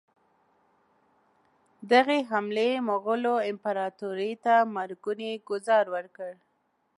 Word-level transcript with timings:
دغې 1.91 2.19
حملې 2.29 2.69
مغولو 2.89 3.35
امپراطوري 3.51 4.31
ته 4.45 4.55
مرګونی 4.75 5.31
ګوزار 5.49 5.85
ورکړ. 5.95 6.31